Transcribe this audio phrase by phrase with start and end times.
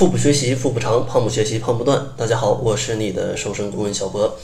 [0.00, 2.02] 腹部学习腹部长，胖不学习胖不断。
[2.16, 4.34] 大家好，我是你的瘦身顾问小博。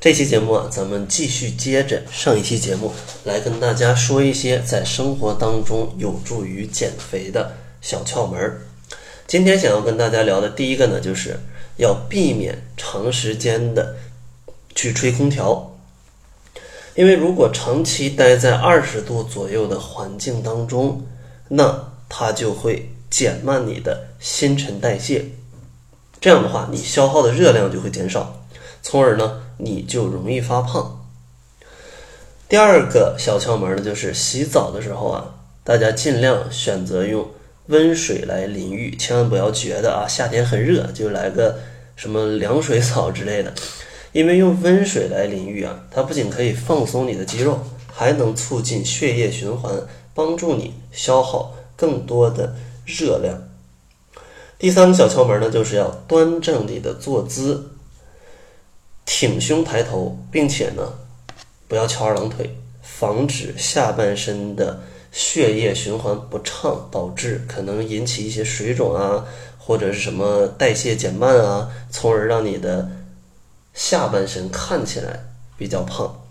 [0.00, 8.62] 这期节目啊，咱们继续接着上一期节目来跟大家说一些在生活当中有助于减肥的小窍门儿。
[9.28, 11.38] 今天想要跟大家聊的第一个呢，就是
[11.76, 13.94] 要避免长时间的
[14.74, 15.76] 去吹空调，
[16.96, 21.06] 因为如果长期待在二十度左右的环境当中，
[21.50, 22.90] 那它就会。
[23.14, 25.26] 减慢你的新陈代谢，
[26.20, 28.44] 这样的话，你消耗的热量就会减少，
[28.82, 31.06] 从而呢，你就容易发胖。
[32.48, 37.24] 第二个小窍门呢，就是洗澡的时候啊，大家尽量选择用
[37.66, 41.60] 温水来淋浴，千万不要觉得啊夏天很热就来个
[41.94, 43.54] 什么凉水澡之类的，
[44.10, 49.72] 因为用温水来淋浴啊，它不仅可以放松你的肌肉，还能促进血液循环，
[50.12, 52.56] 帮助你消耗更多的。
[52.84, 53.42] 热量。
[54.58, 57.70] 第三个小窍门呢，就是要端正你的坐姿，
[59.04, 60.94] 挺胸抬头，并且呢，
[61.68, 64.80] 不要翘二郎腿，防止下半身的
[65.12, 69.26] 血液循环不畅，导致可能引起一些水肿啊，
[69.58, 72.90] 或者是什么代谢减慢啊，从而让你的
[73.74, 75.24] 下半身看起来
[75.58, 76.24] 比较胖。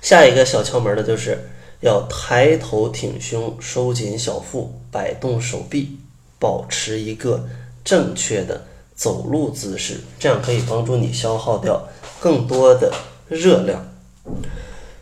[0.00, 1.38] 下一个小窍门呢，就是。
[1.82, 5.98] 要抬头挺胸，收紧小腹，摆动手臂，
[6.38, 7.44] 保持一个
[7.84, 8.62] 正确的
[8.94, 11.86] 走路姿势，这样可以帮助你消耗掉
[12.20, 12.92] 更多的
[13.28, 13.84] 热量。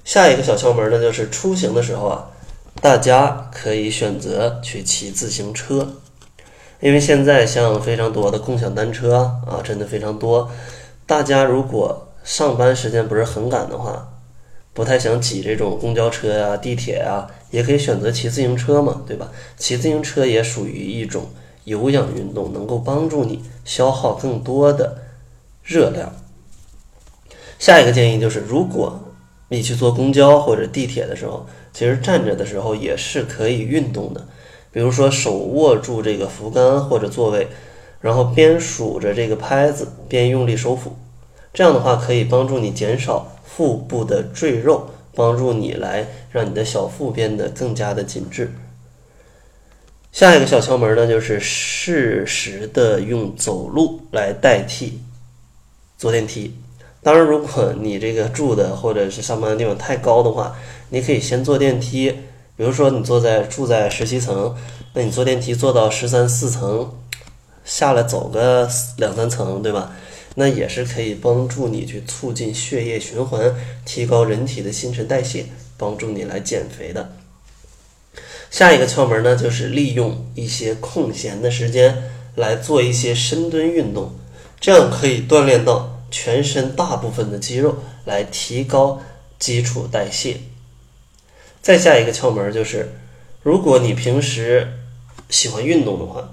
[0.04, 2.30] 下一个小窍门呢，就是出行的时候啊，
[2.80, 5.86] 大家可以选择去骑自行车，
[6.80, 10.50] 因为现在像非常多的共享单车啊，真的非常多。
[11.06, 14.08] 大家如果上班时间不是很赶的话，
[14.72, 19.30] 不太想挤这种公交车呀、地铁呀，也可以选择骑自行车嘛，对吧？
[19.56, 21.26] 骑自行车也属于一种
[21.64, 24.98] 有氧运动，能够帮助你消耗更多的
[25.62, 26.12] 热量。
[27.58, 29.00] 下一个建议就是，如果
[29.48, 34.26] 你去坐公交或者地铁的时候，其实站着的时候也是可以运动的。
[34.72, 37.48] 比如说，手握住这个扶杆或者座位，
[38.00, 40.97] 然后边数着这个拍子，边用力收腹，
[41.52, 43.26] 这样的话可以帮助你减少。
[43.56, 48.53] 腹部的赘肉，帮助你来让你的小腹变得更加的紧致。
[50.12, 55.00] 下一个小窍门呢，就是适时的用走路来代替
[55.99, 56.55] 坐电梯。
[57.03, 60.56] 当然，如果你这个住的或者是上班的地方太高的话，
[60.91, 62.11] 你可以先坐电梯。
[62.56, 64.55] 比如说你坐在住在十七层，
[64.93, 66.93] 那你坐电梯坐到十三四层，
[67.65, 68.69] 下来走个
[68.99, 69.93] 两三层，对吧？
[70.40, 75.44] 那也是可以帮助你去促进血液循环，提高人体的新陈代谢，
[75.76, 77.14] 帮助你来减肥的。
[78.50, 84.12] 下一个窍门呢，就是利用一些空闲的时间来做一些深蹲运动，
[84.58, 87.76] 这样可以锻炼到全身大部分的肌肉，
[88.06, 89.02] 来提高
[89.38, 90.38] 基础代谢。
[91.60, 92.94] 再下一个窍门就是，
[93.42, 94.72] 如果你平时
[95.28, 96.32] 喜欢运动的话，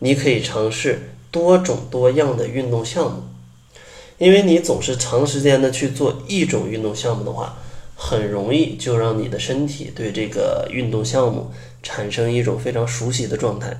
[0.00, 1.10] 你可以尝试。
[1.32, 3.22] 多种多样的运动项目，
[4.18, 7.56] 因为你总是长时间的去做一种运动项目的话，
[7.96, 11.50] 很容易就让你的身体对这个运动项目
[11.82, 13.74] 产生一种非常熟悉的状态。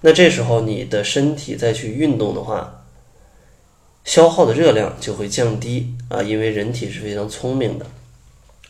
[0.00, 2.84] 那这时候你的身体再去运动的话，
[4.04, 7.86] 消耗的热量就会降低啊，因为人体是非常聪明的。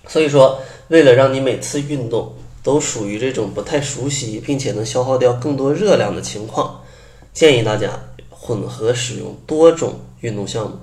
[0.08, 6.82] 所以说，为了让你每次运动都属于这种不太熟悉，并且能消耗掉更多热量的情况，
[7.32, 7.90] 建议大家。
[8.46, 10.78] 混合使用多种运动项目，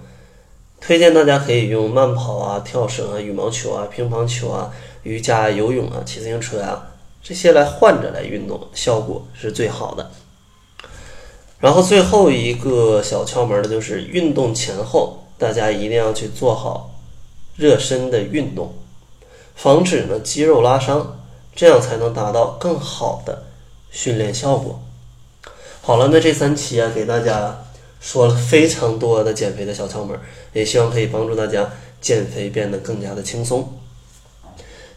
[0.81, 4.69] 推荐大家可以用慢跑啊、跳绳啊、羽毛球啊、乒乓球啊、
[5.03, 6.91] 瑜伽、游泳啊、骑自行车啊
[7.21, 10.11] 这些来换着来运动，效果是最好的。
[11.61, 16.91] 然后最后一个小窍门呢，就是运动前后大家一定要去做好
[17.55, 18.73] 热身的运动，
[19.55, 21.17] 防止呢肌肉拉伤，
[21.55, 23.43] 这样才能达到更好的
[23.89, 24.82] 训练效果。
[25.85, 27.65] 好了，那这三期啊，给大家
[27.99, 30.17] 说了非常多的减肥的小窍门，
[30.53, 31.69] 也希望可以帮助大家
[31.99, 33.77] 减肥变得更加的轻松。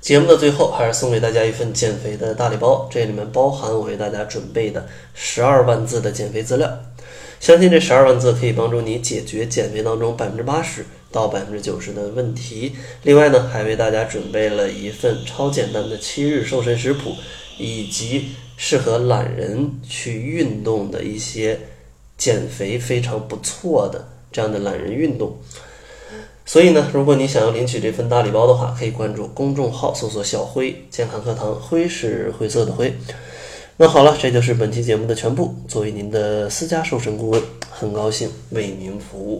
[0.00, 6.78] 节目的最后，还是送给大家一份减肥的大礼包，这里面包含我为大家准备的十二万字的减肥资料，
[7.40, 12.76] 相信这十二万字可以帮助你解决减肥当中百分之八十到百分之九十的问题。
[13.02, 17.16] 另外呢，还为大家准备了一份超简单的七日瘦身食谱，
[17.58, 18.36] 以及。
[18.56, 21.60] 适合懒人去运动的一些
[22.16, 25.36] 减肥非常不错的这样的懒人运动，
[26.44, 32.94] 所以呢，如果你想要领取这份大礼包的话，可以关注公众号，搜索“小辉健康课堂”，辉是灰色的灰。
[33.78, 35.54] 那好了，这就是本期节目的全部。
[35.68, 39.38] 作为您的私家瘦身顾问，很高兴为您服务。